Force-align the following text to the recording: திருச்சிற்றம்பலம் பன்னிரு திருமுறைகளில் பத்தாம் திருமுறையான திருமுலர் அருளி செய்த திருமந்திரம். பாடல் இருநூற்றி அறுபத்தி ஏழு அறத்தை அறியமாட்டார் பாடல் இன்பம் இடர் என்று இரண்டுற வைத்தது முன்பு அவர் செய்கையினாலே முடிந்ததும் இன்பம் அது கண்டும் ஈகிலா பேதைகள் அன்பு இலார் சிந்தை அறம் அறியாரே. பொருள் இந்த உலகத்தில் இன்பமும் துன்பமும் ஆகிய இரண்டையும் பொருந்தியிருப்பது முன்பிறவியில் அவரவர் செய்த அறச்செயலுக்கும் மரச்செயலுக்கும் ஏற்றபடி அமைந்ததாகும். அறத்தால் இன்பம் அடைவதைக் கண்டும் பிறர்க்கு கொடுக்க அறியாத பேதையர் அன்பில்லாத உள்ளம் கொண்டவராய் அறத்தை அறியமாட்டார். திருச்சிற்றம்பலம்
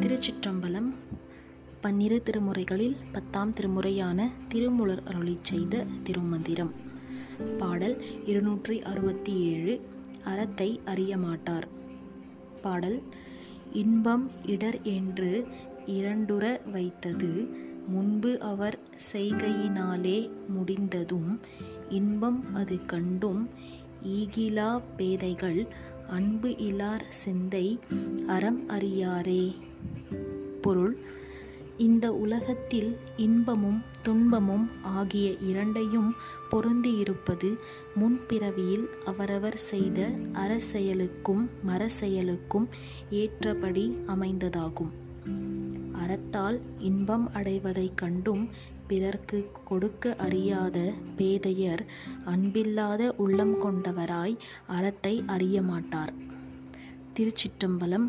திருச்சிற்றம்பலம் 0.00 0.88
பன்னிரு 1.80 2.22
திருமுறைகளில் 2.24 2.96
பத்தாம் 3.12 3.52
திருமுறையான 3.52 4.26
திருமுலர் 4.48 5.02
அருளி 5.04 5.36
செய்த 5.42 5.84
திருமந்திரம். 6.02 6.72
பாடல் 7.58 7.96
இருநூற்றி 8.26 8.82
அறுபத்தி 8.82 9.34
ஏழு 9.52 9.74
அறத்தை 10.24 10.80
அறியமாட்டார் 10.86 11.66
பாடல் 12.62 12.98
இன்பம் 13.72 14.30
இடர் 14.46 14.82
என்று 14.82 15.46
இரண்டுற 15.86 16.44
வைத்தது 16.70 17.32
முன்பு 17.88 18.40
அவர் 18.40 18.78
செய்கையினாலே 19.12 20.30
முடிந்ததும் 20.48 21.40
இன்பம் 21.88 22.54
அது 22.54 22.78
கண்டும் 22.84 23.50
ஈகிலா 24.06 24.70
பேதைகள் 24.96 25.66
அன்பு 26.08 26.48
இலார் 26.48 27.06
சிந்தை 27.08 27.78
அறம் 28.26 28.68
அறியாரே. 28.68 29.44
பொருள் 30.66 30.94
இந்த 31.84 32.06
உலகத்தில் 32.14 32.90
இன்பமும் 33.16 33.80
துன்பமும் 34.02 34.64
ஆகிய 34.94 35.26
இரண்டையும் 35.50 36.10
பொருந்தியிருப்பது 36.50 37.50
முன்பிறவியில் 38.00 38.86
அவரவர் 39.04 39.58
செய்த 39.70 40.08
அறச்செயலுக்கும் 40.42 41.42
மரச்செயலுக்கும் 41.68 42.66
ஏற்றபடி 43.10 43.84
அமைந்ததாகும். 44.06 44.92
அறத்தால் 46.02 46.58
இன்பம் 46.80 47.26
அடைவதைக் 47.32 47.96
கண்டும் 47.96 48.44
பிறர்க்கு 48.86 49.38
கொடுக்க 49.64 50.14
அறியாத 50.18 50.78
பேதையர் 51.16 51.82
அன்பில்லாத 52.26 53.08
உள்ளம் 53.16 53.56
கொண்டவராய் 53.62 54.36
அறத்தை 54.76 55.14
அறியமாட்டார். 55.36 56.12
திருச்சிற்றம்பலம் 57.16 58.06